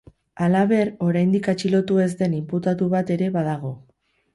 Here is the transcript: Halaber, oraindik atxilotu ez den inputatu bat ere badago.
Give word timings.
Halaber, 0.45 0.91
oraindik 1.09 1.51
atxilotu 1.55 2.01
ez 2.07 2.11
den 2.25 2.37
inputatu 2.41 2.93
bat 2.99 3.17
ere 3.19 3.33
badago. 3.41 3.77